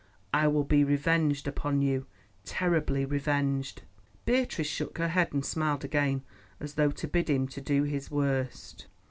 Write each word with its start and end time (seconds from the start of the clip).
I 0.33 0.47
will 0.47 0.63
be 0.63 0.83
revenged 0.83 1.47
upon 1.47 1.83
you—terribly 1.83 3.05
revenged." 3.05 3.83
Beatrice 4.25 4.65
shook 4.65 4.97
her 4.97 5.09
head 5.09 5.31
and 5.31 5.45
smiled 5.45 5.85
again, 5.85 6.23
as 6.59 6.73
though 6.73 6.89
to 6.89 7.07
bid 7.07 7.29
him 7.29 7.45
do 7.45 7.83
his 7.83 8.09
worst. 8.09 8.87